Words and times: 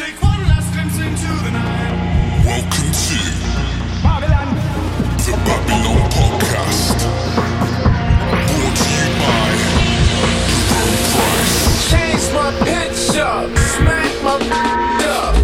Take 0.00 0.16
one 0.22 0.40
last 0.48 0.72
glimpse 0.72 0.96
into 0.96 1.28
the 1.44 1.50
night. 1.50 1.92
Welcome 2.46 2.90
to 2.90 3.18
Babylon. 4.02 4.48
the 5.26 5.32
Babylon 5.44 6.08
Podcast. 6.16 6.96
Brought 8.56 8.76
to 8.80 8.88
you 8.96 9.08
by 9.20 9.48
Jerome 10.56 10.96
Price. 11.12 11.56
Change 11.90 12.24
my 12.32 12.48
picture. 12.64 13.36
Smack 13.76 14.12
my 14.24 14.36
up. 15.04 15.34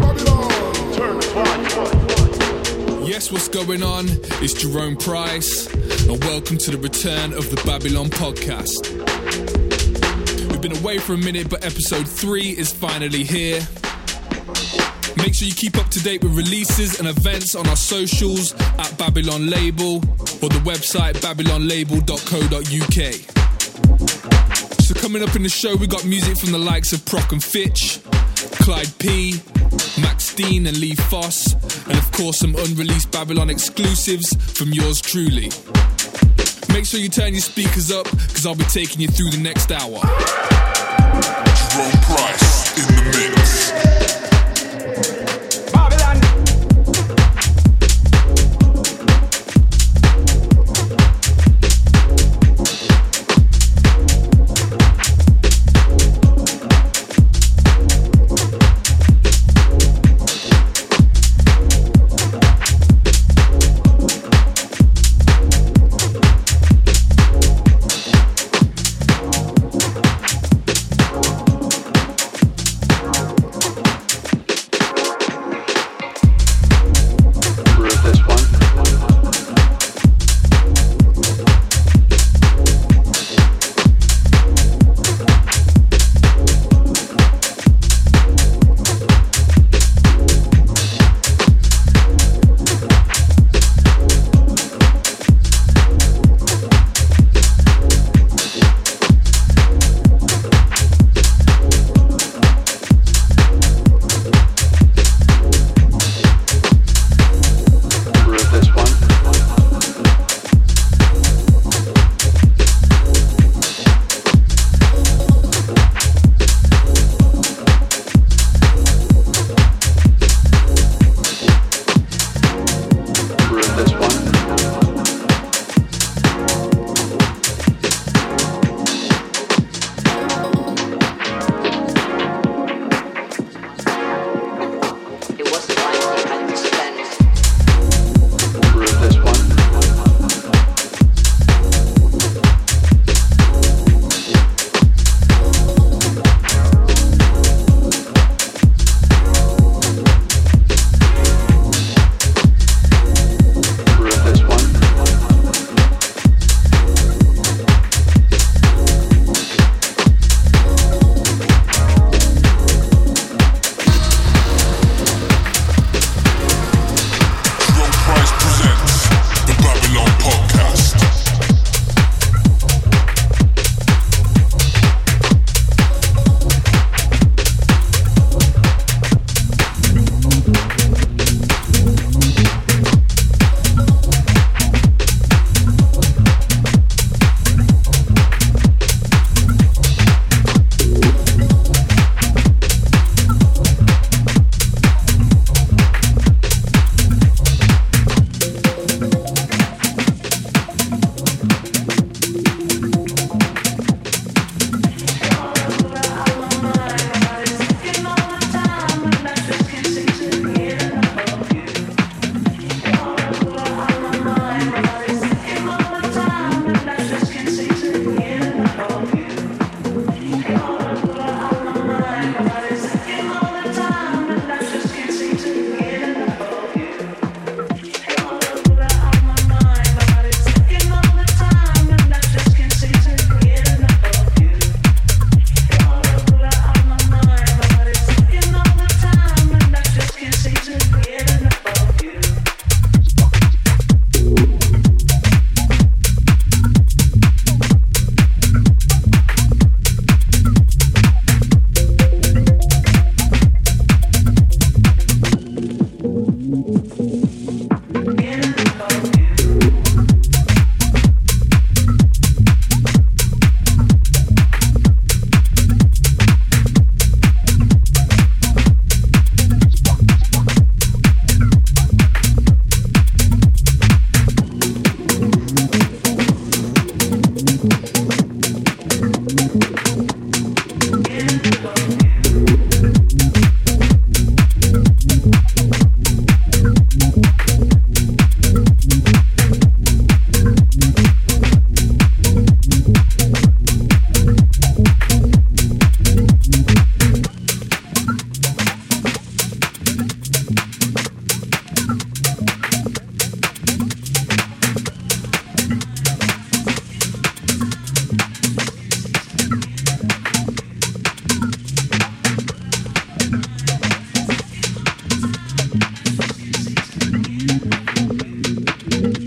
Yes, 3.07 3.31
what's 3.31 3.49
going 3.49 3.83
on? 3.83 4.07
It's 4.41 4.55
Jerome 4.55 4.97
Price, 4.97 5.67
and 6.09 6.19
welcome 6.25 6.57
to 6.57 6.71
the 6.71 6.79
return 6.79 7.35
of 7.35 7.51
the 7.51 7.61
Babylon 7.67 8.09
podcast. 8.09 8.89
We've 10.51 10.63
been 10.63 10.79
away 10.79 10.97
for 10.97 11.13
a 11.13 11.19
minute, 11.19 11.51
but 11.51 11.63
episode 11.63 12.09
3 12.09 12.53
is 12.53 12.73
finally 12.73 13.23
here. 13.23 13.61
Make 15.17 15.35
sure 15.35 15.49
you 15.49 15.55
keep 15.55 15.77
up 15.77 15.89
to 15.91 16.03
date 16.03 16.23
with 16.23 16.37
releases 16.37 16.99
and 16.99 17.09
events 17.09 17.55
on 17.55 17.67
our 17.69 17.77
socials 17.77 18.55
at 18.79 18.97
Babylon 18.99 19.49
Label 19.49 19.97
or 19.97 20.51
the 20.51 20.61
website 20.65 21.15
babylonlabel.co.uk. 21.15 23.13
So, 24.81 24.95
coming 24.95 25.23
up 25.23 25.35
in 25.35 25.43
the 25.43 25.49
show, 25.49 25.75
we 25.77 25.87
got 25.87 26.05
music 26.05 26.37
from 26.37 26.53
the 26.53 26.59
likes 26.59 26.93
of 26.93 27.01
Prok 27.01 27.33
and 27.33 27.43
Fitch, 27.43 27.99
Clyde 28.63 28.93
P, 28.99 29.41
Max 30.01 30.35
Dean 30.35 30.67
and 30.67 30.79
Lee 30.79 30.95
Foss, 30.95 31.55
and 31.87 31.99
of 31.99 32.13
course 32.13 32.39
some 32.39 32.55
unreleased 32.55 33.11
Babylon 33.11 33.51
exclusives 33.51 34.37
from 34.57 34.73
yours 34.73 35.01
truly. 35.01 35.51
Make 36.73 36.85
sure 36.85 37.01
you 37.01 37.09
turn 37.09 37.33
your 37.33 37.41
speakers 37.41 37.91
up 37.91 38.05
because 38.05 38.47
I'll 38.47 38.55
be 38.55 38.65
taking 38.65 39.01
you 39.01 39.09
through 39.09 39.31
the 39.31 39.39
next 39.39 39.73
hour. 39.73 40.01
Jerome 41.73 42.01
Price 42.03 42.96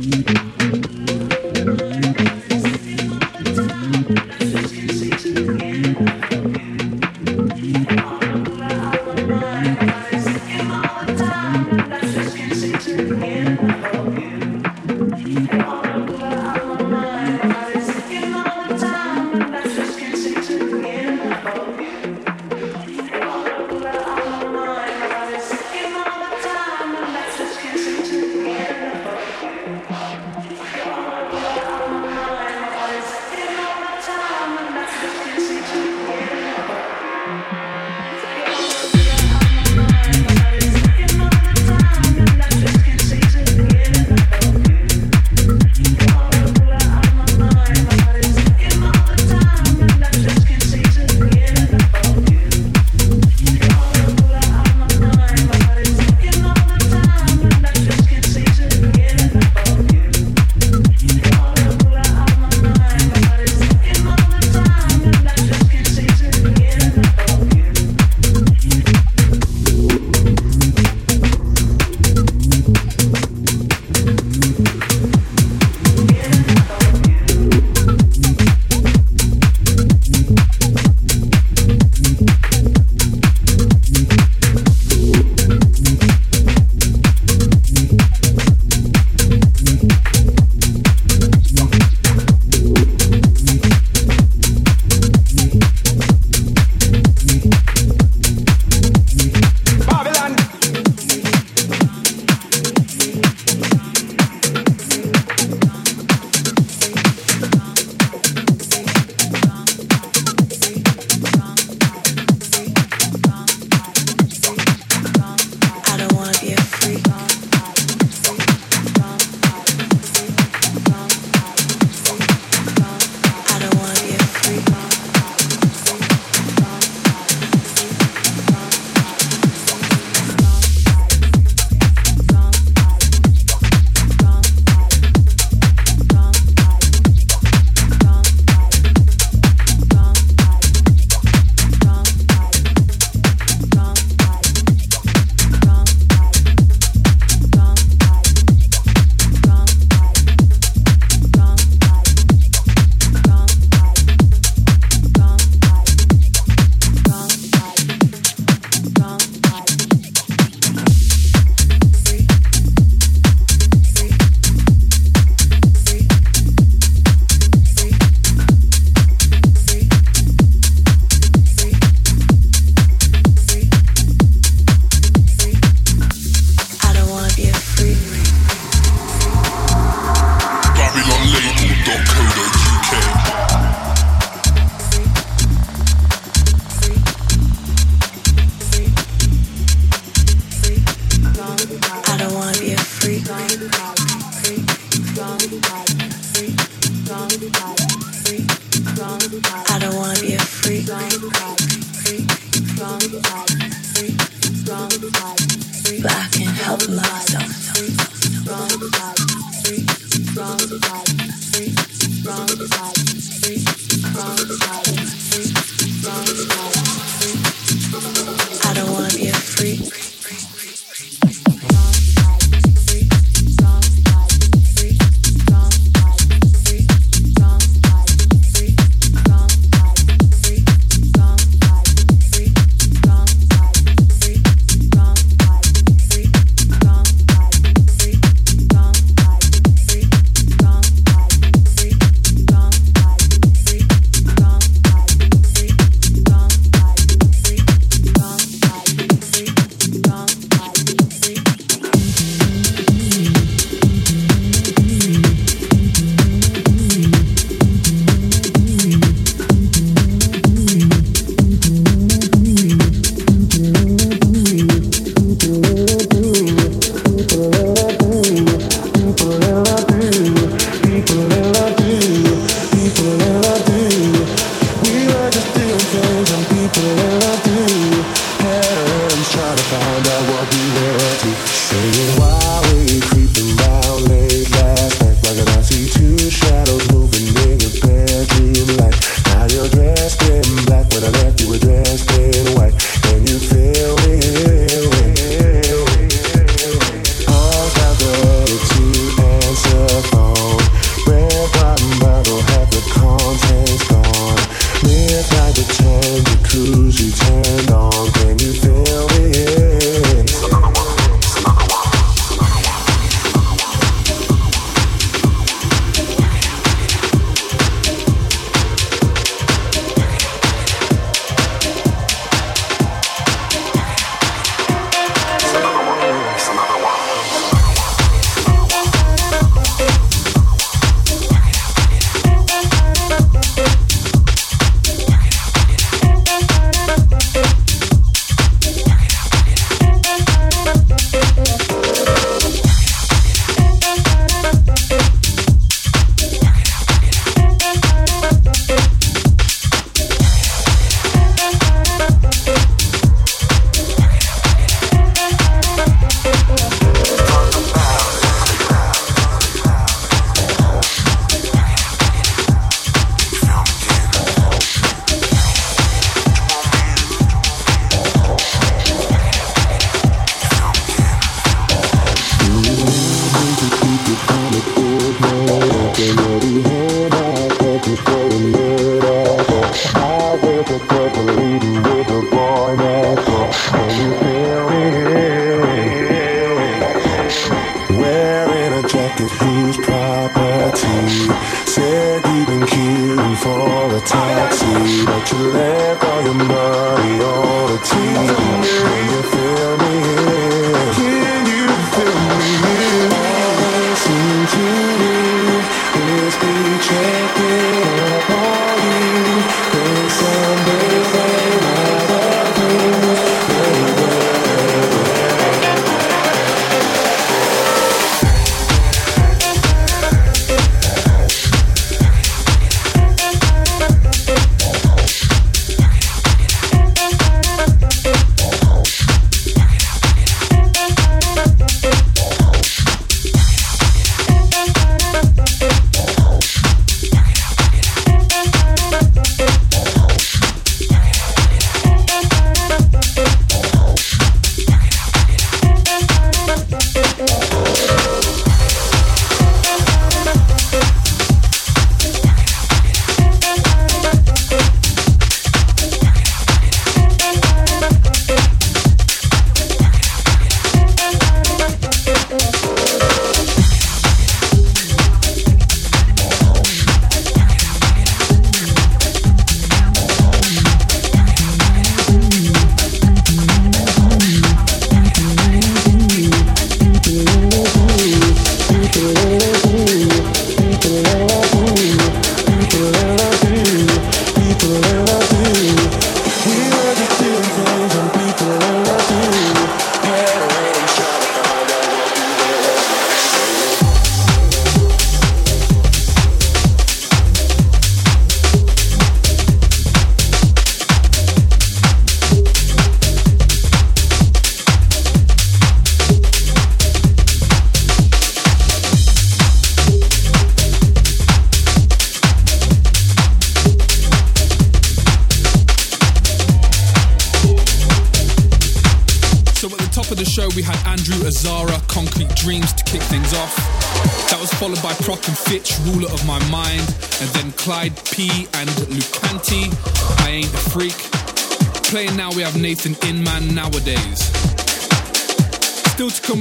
you 0.02 0.24
do. 0.24 0.39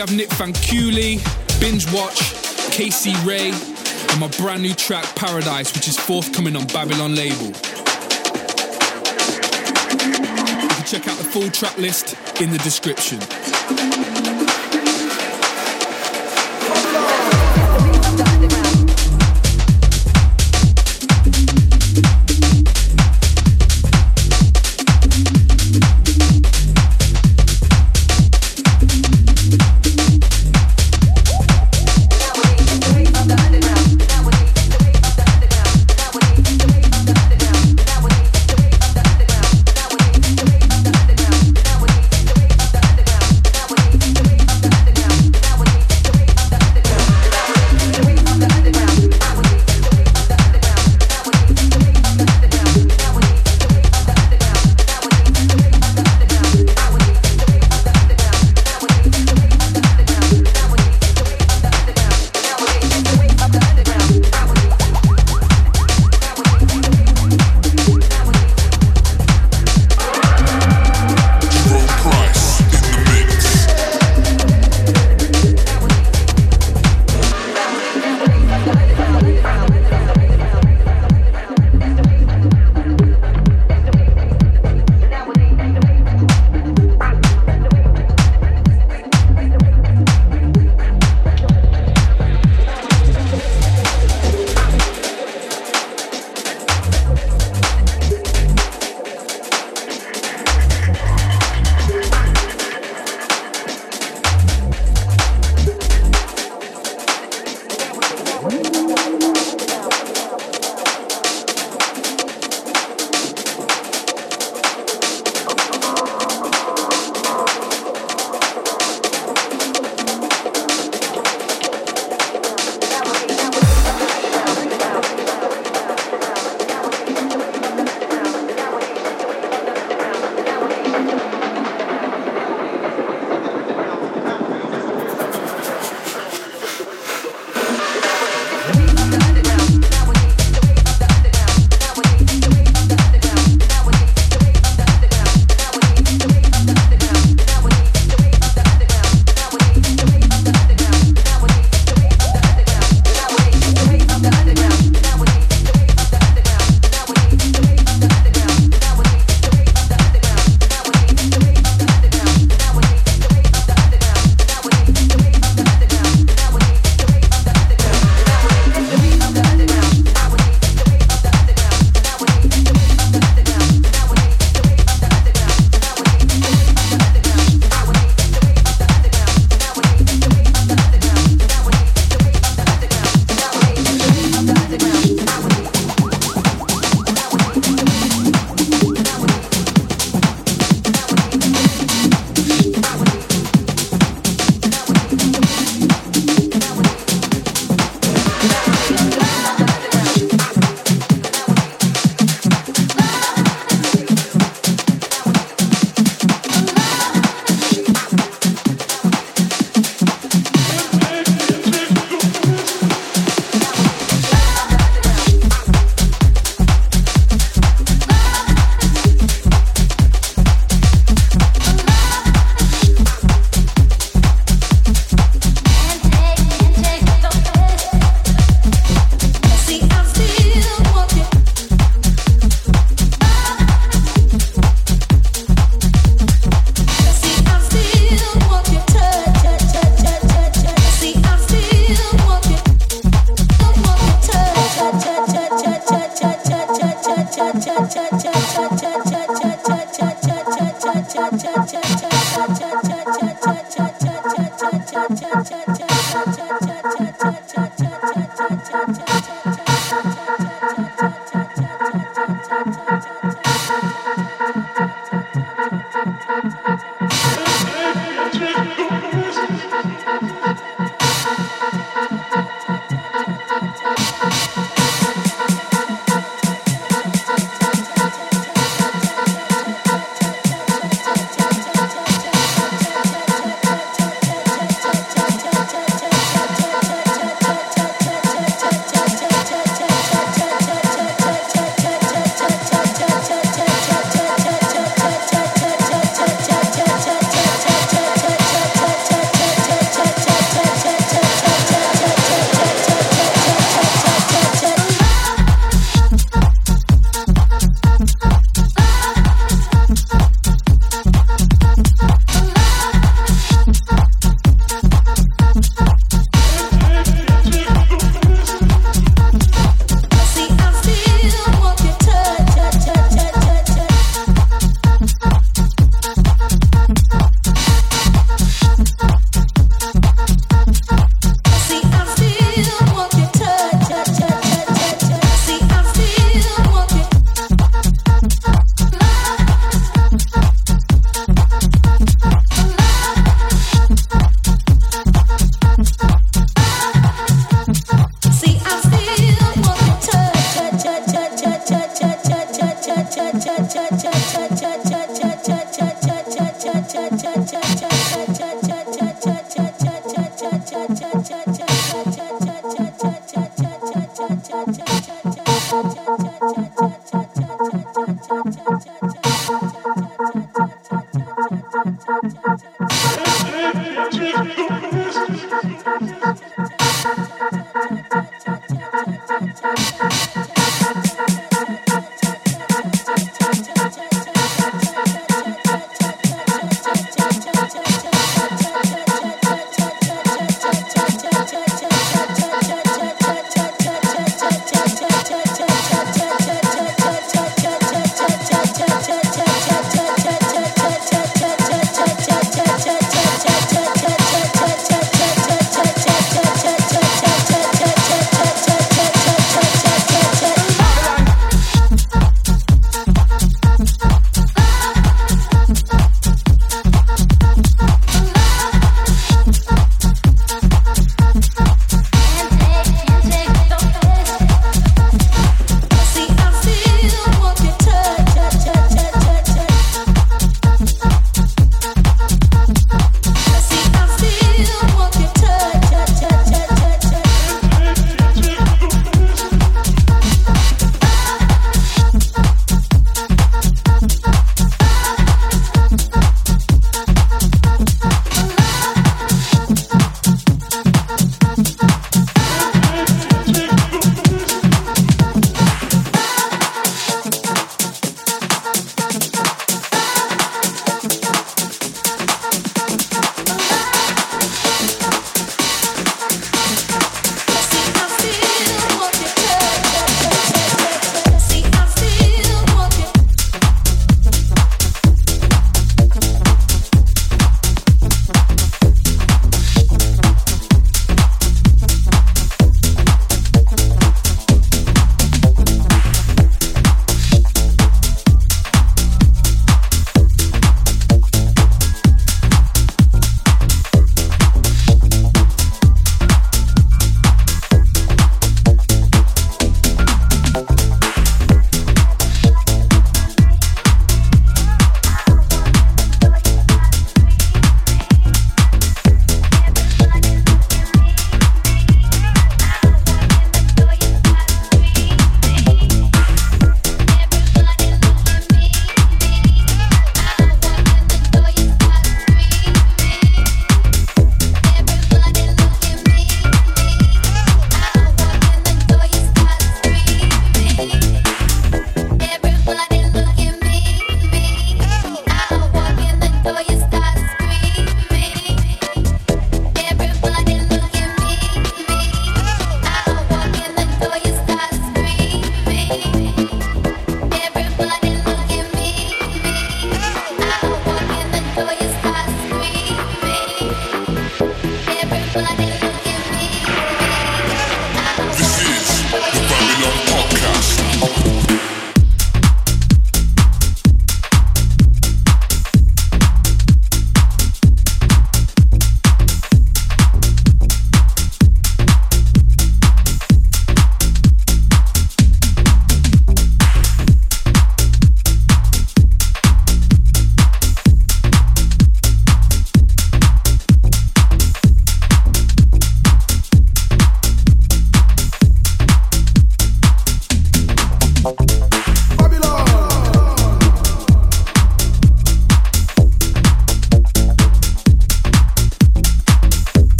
Have 0.00 0.16
Nic 0.16 0.30
Fanciulli, 0.30 1.20
Binge 1.60 1.84
Watch, 1.92 2.32
Casey 2.72 3.12
Ray, 3.22 3.50
and 3.50 4.18
my 4.18 4.28
brand 4.38 4.62
new 4.62 4.72
track 4.72 5.04
Paradise, 5.14 5.74
which 5.74 5.88
is 5.88 5.98
forthcoming 5.98 6.56
on 6.56 6.66
Babylon 6.68 7.14
label. 7.14 7.48
You 7.48 7.52
can 10.70 10.84
check 10.86 11.06
out 11.06 11.18
the 11.18 11.28
full 11.30 11.50
track 11.50 11.76
list 11.76 12.16
in 12.40 12.50
the 12.50 12.56
description. 12.58 13.18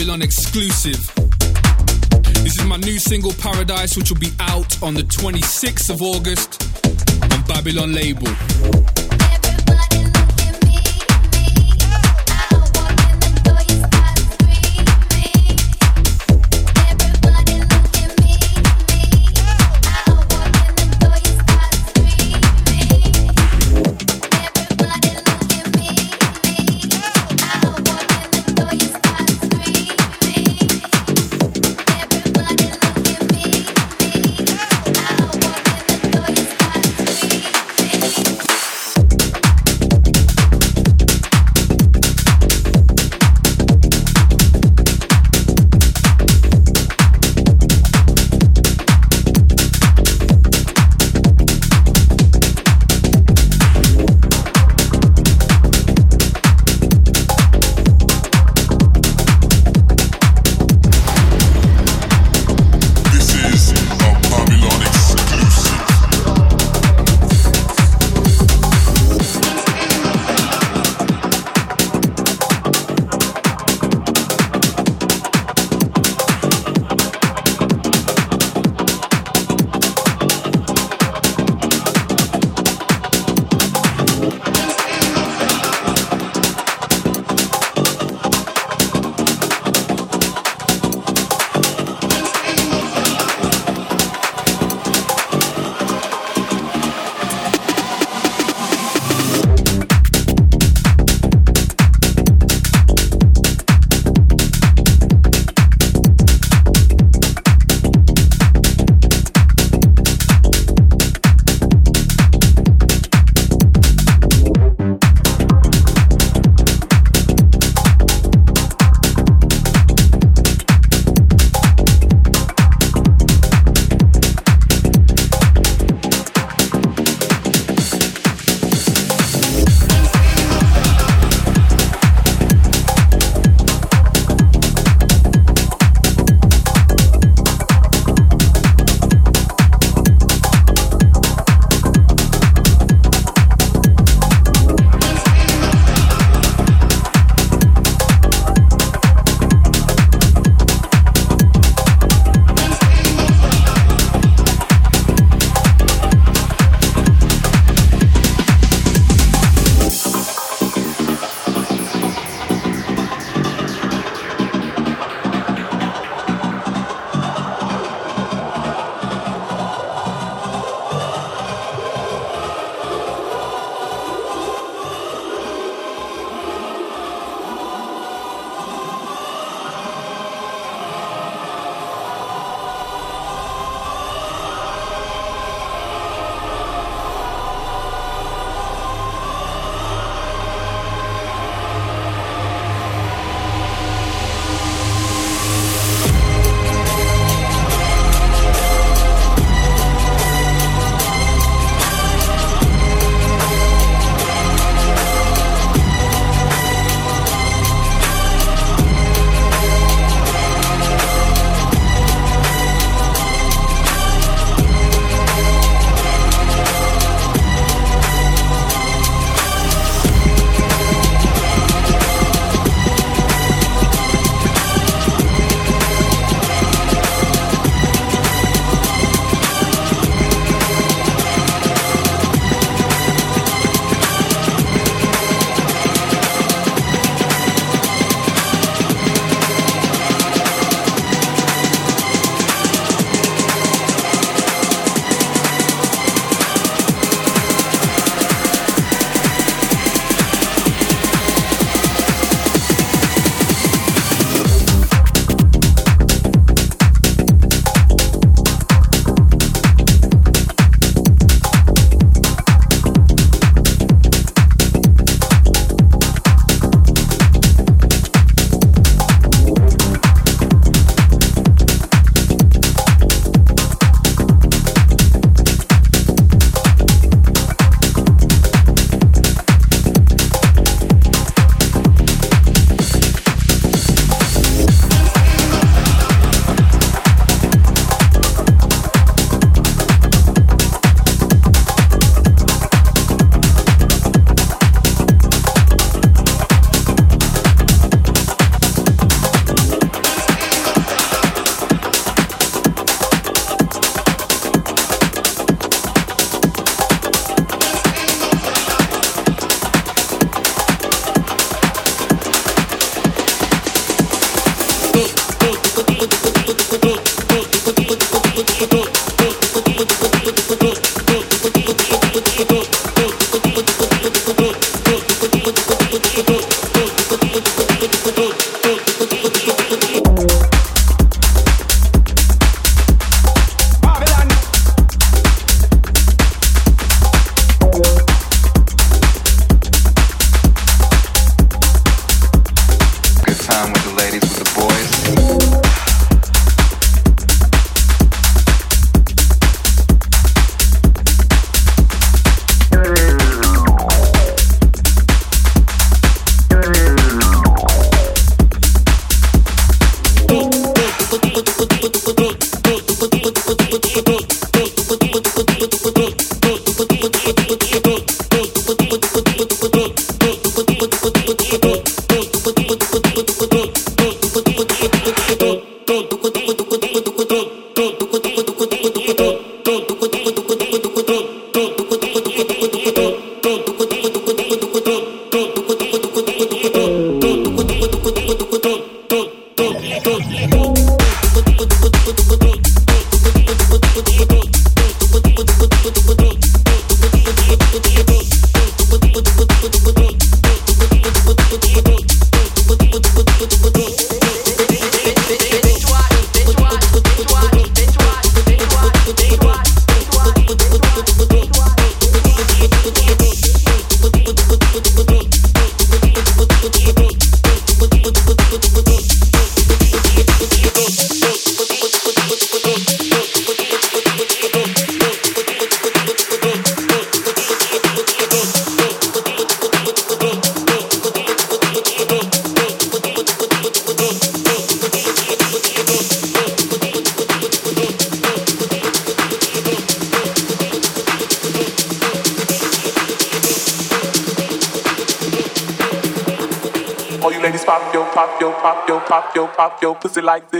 Babylon 0.00 0.22
exclusive. 0.22 1.12
This 2.42 2.58
is 2.58 2.64
my 2.64 2.78
new 2.78 2.98
single 2.98 3.34
Paradise, 3.34 3.98
which 3.98 4.10
will 4.10 4.18
be 4.18 4.32
out 4.40 4.82
on 4.82 4.94
the 4.94 5.02
26th 5.02 5.90
of 5.90 6.00
August 6.00 6.62
on 7.22 7.42
Babylon 7.42 7.92
label. 7.92 8.99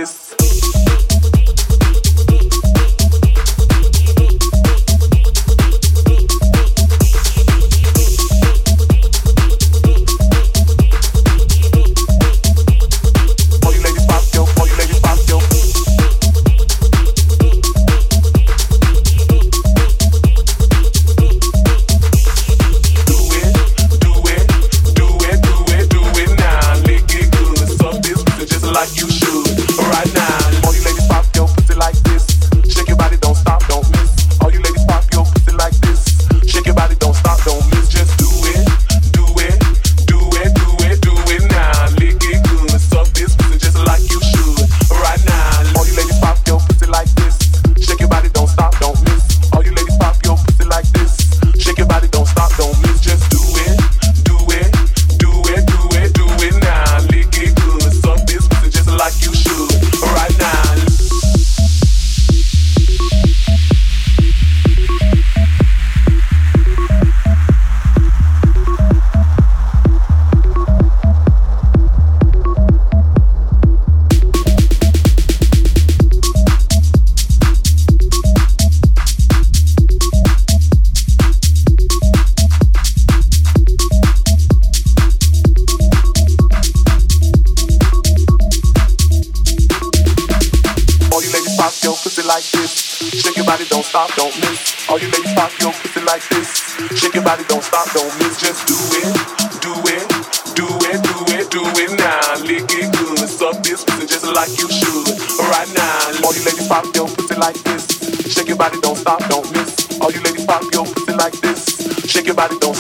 this. 0.01 1.10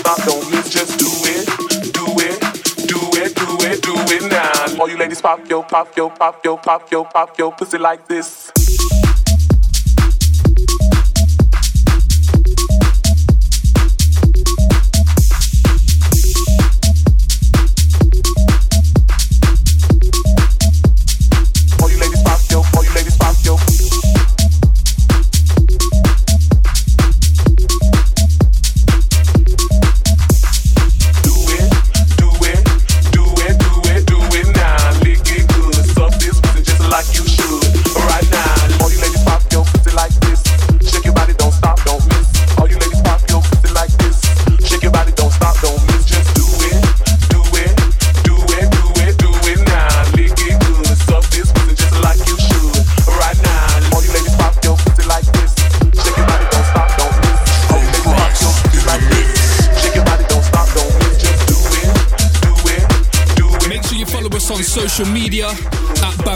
stop, 0.00 0.18
don't 0.24 0.50
miss, 0.50 0.68
just 0.70 0.98
do 0.98 1.06
it, 1.34 1.46
do 1.92 2.04
it, 2.26 2.40
do 2.88 3.00
it, 3.20 3.30
do 3.36 3.48
it, 3.68 3.82
do 3.82 3.94
it 4.14 4.30
now. 4.30 4.80
All 4.80 4.88
you 4.88 4.96
ladies 4.96 5.20
pop 5.20 5.48
yo, 5.48 5.62
pop 5.62 5.96
yo, 5.96 6.08
pop 6.08 6.44
yo, 6.44 6.56
pop 6.56 6.90
yo, 6.90 7.04
pop 7.04 7.38
yo, 7.38 7.50
pussy 7.50 7.78
like 7.78 8.06
this. 8.08 8.50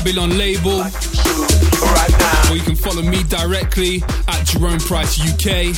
Babylon 0.05 0.37
label. 0.37 0.83
Or 2.51 2.57
you 2.57 2.63
can 2.63 2.77
follow 2.77 3.01
me 3.01 3.23
directly 3.23 4.03
at 4.29 4.45
Jerome 4.45 4.79
Price 4.79 5.19
UK. 5.19 5.73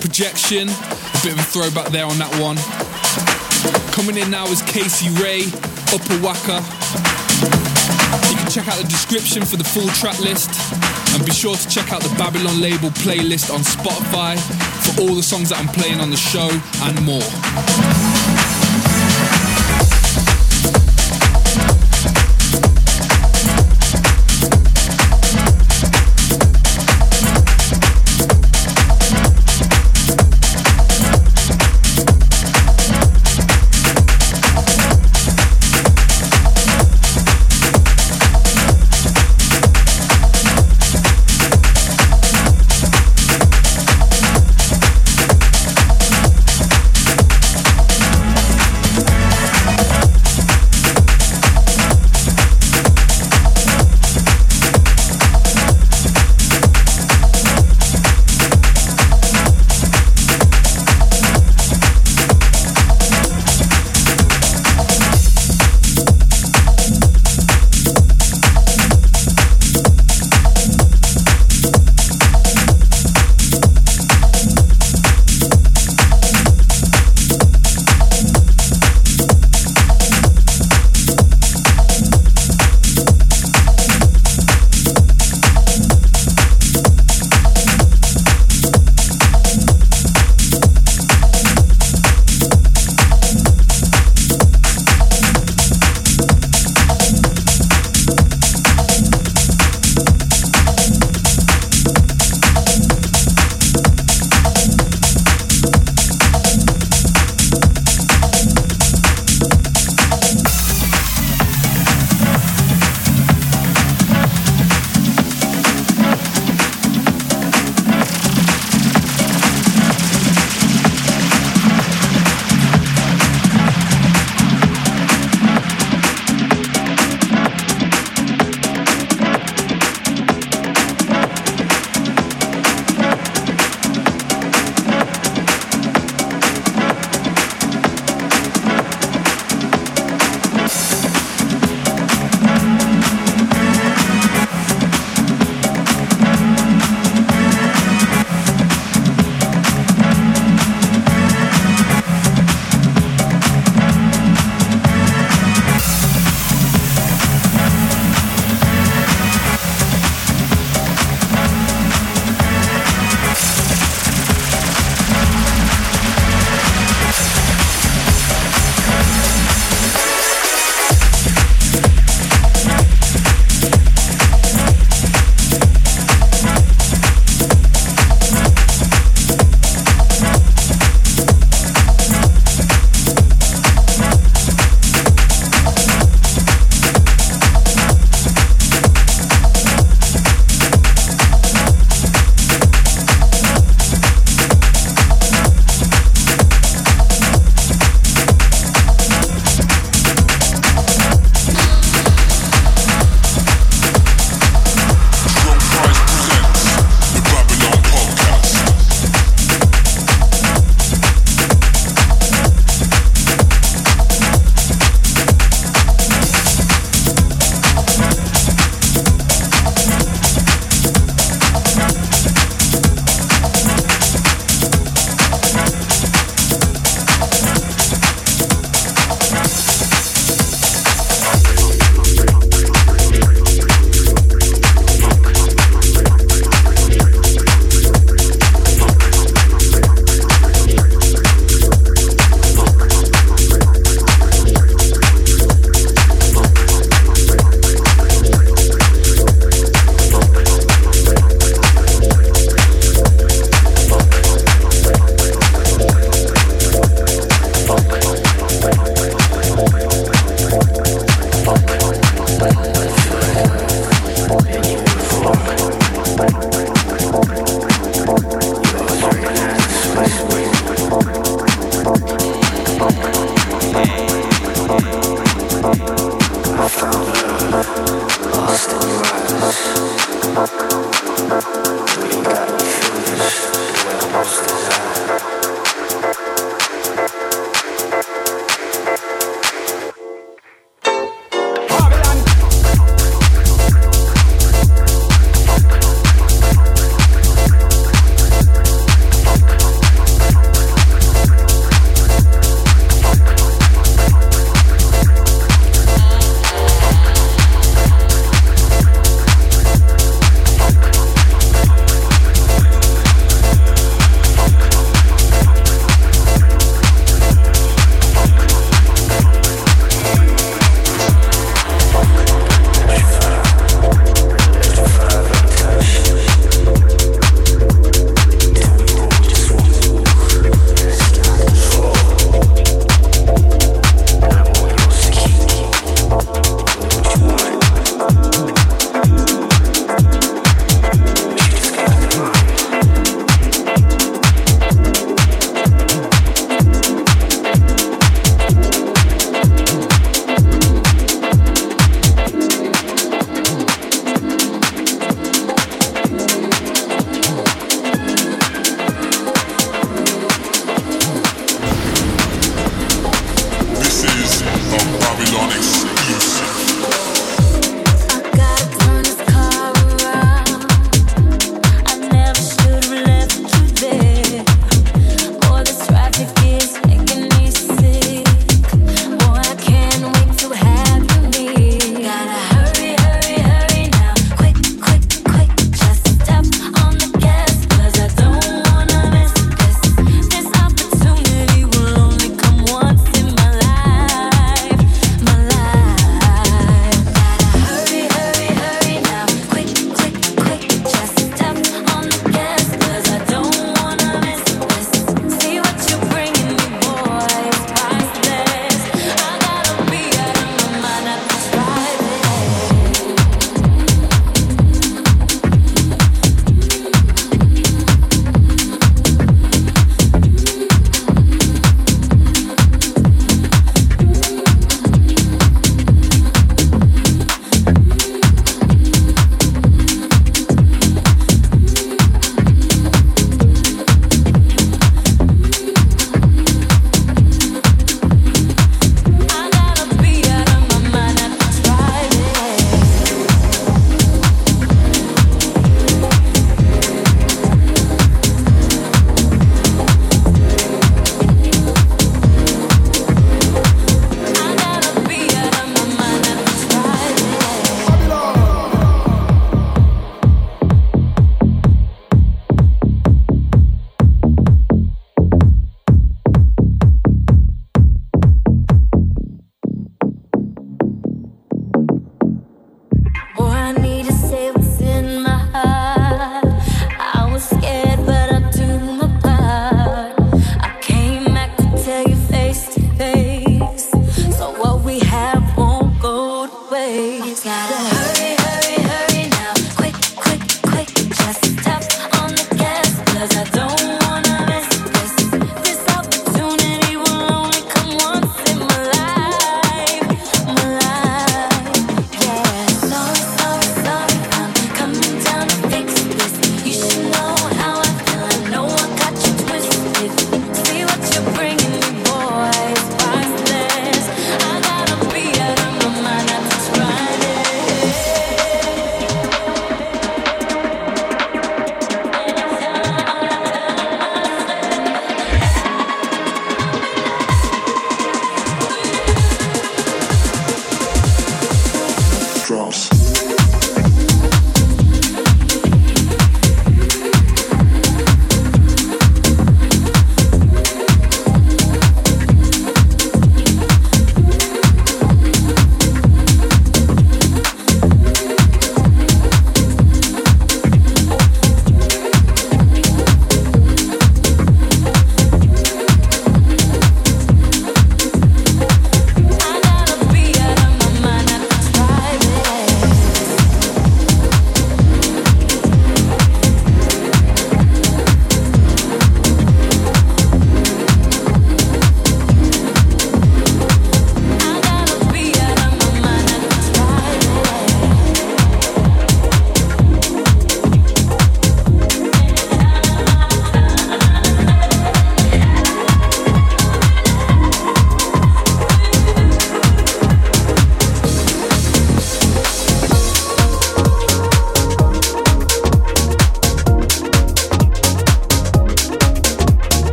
projection. 0.00 0.68
A 0.68 1.18
bit 1.22 1.32
of 1.32 1.38
a 1.38 1.48
throwback 1.48 1.92
there 1.92 2.06
on 2.06 2.18
that 2.18 2.32
one. 2.40 2.56
Coming 3.92 4.16
in 4.16 4.30
now 4.30 4.46
is 4.46 4.62
Casey 4.62 5.08
Ray, 5.20 5.44
Upper 5.92 6.16
Wacker. 6.24 6.60
You 8.30 8.36
can 8.36 8.50
check 8.50 8.66
out 8.68 8.78
the 8.80 8.88
description 8.88 9.44
for 9.44 9.56
the 9.56 9.64
full 9.64 9.88
track 10.00 10.18
list. 10.20 10.50
And 11.14 11.24
be 11.24 11.32
sure 11.32 11.56
to 11.56 11.68
check 11.68 11.92
out 11.92 12.02
the 12.02 12.14
Babylon 12.16 12.60
label 12.60 12.90
playlist 12.90 13.52
on 13.52 13.60
Spotify 13.60 14.38
for 14.84 15.02
all 15.02 15.14
the 15.14 15.22
songs 15.22 15.50
that 15.50 15.58
I'm 15.58 15.68
playing 15.68 16.00
on 16.00 16.10
the 16.10 16.16
show 16.16 16.48
and 16.82 16.96
more. 17.04 18.19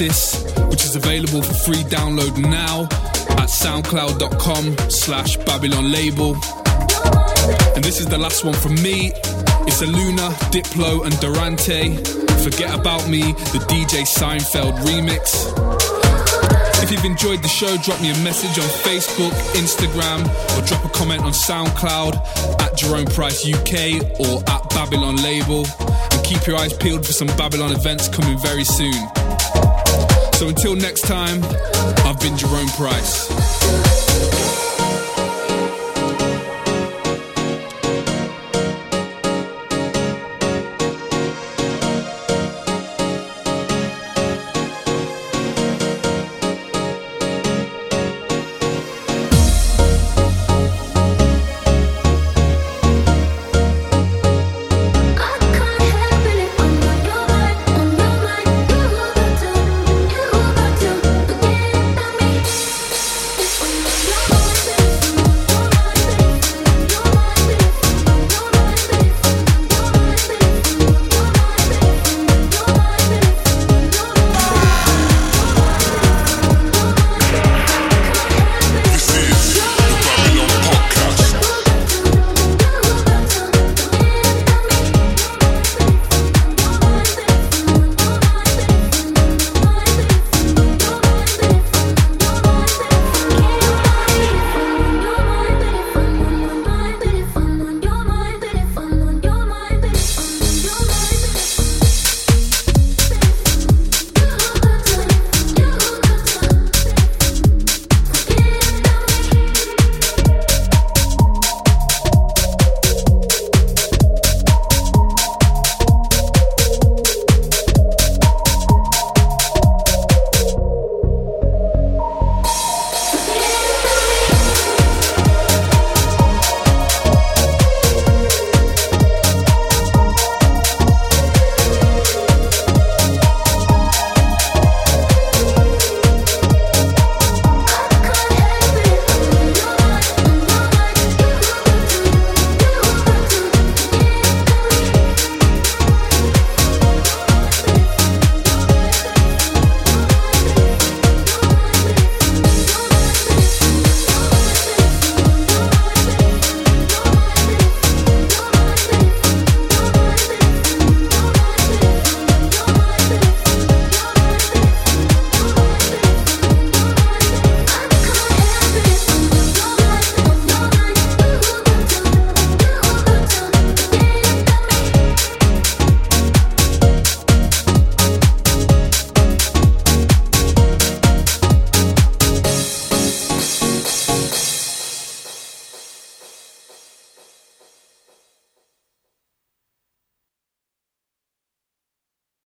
Alexis, 0.00 0.42
which 0.70 0.84
is 0.84 0.96
available 0.96 1.42
for 1.42 1.52
free 1.52 1.84
download 1.84 2.38
now 2.38 2.84
at 3.36 3.50
soundcloud.com 3.50 4.76
slash 4.88 5.36
Babylon 5.38 5.92
label. 5.92 6.34
And 7.74 7.84
this 7.84 8.00
is 8.00 8.06
the 8.06 8.16
last 8.16 8.42
one 8.42 8.54
from 8.54 8.76
me. 8.76 9.12
It's 9.66 9.82
a 9.82 9.86
Luna, 9.86 10.30
Diplo, 10.48 11.04
and 11.04 11.12
Durante. 11.20 11.96
Forget 12.42 12.74
About 12.74 13.08
Me, 13.10 13.32
the 13.52 13.60
DJ 13.68 14.06
Seinfeld 14.08 14.78
remix. 14.88 15.52
If 16.82 16.90
you've 16.90 17.04
enjoyed 17.04 17.42
the 17.42 17.48
show, 17.48 17.76
drop 17.76 18.00
me 18.00 18.10
a 18.10 18.18
message 18.24 18.58
on 18.58 18.70
Facebook, 18.80 19.32
Instagram, 19.52 20.24
or 20.56 20.66
drop 20.66 20.82
a 20.82 20.88
comment 20.96 21.20
on 21.22 21.32
SoundCloud 21.32 22.16
at 22.62 22.74
Jerome 22.74 23.06
Price 23.06 23.46
UK 23.46 24.00
or 24.18 24.42
at 24.48 24.70
Babylon 24.70 25.16
Label. 25.16 25.66
And 25.78 26.24
keep 26.24 26.46
your 26.46 26.56
eyes 26.56 26.72
peeled 26.72 27.04
for 27.04 27.12
some 27.12 27.28
Babylon 27.36 27.72
events 27.72 28.08
coming 28.08 28.38
very 28.38 28.64
soon. 28.64 29.19
So 30.40 30.48
until 30.48 30.74
next 30.74 31.02
time, 31.02 31.44
I've 32.06 32.18
been 32.18 32.34
Jerome 32.34 32.66
Price. 32.68 34.09